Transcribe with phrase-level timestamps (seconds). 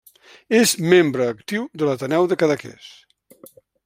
[0.59, 2.89] És membre actiu de l'Ateneu de Cadaqués.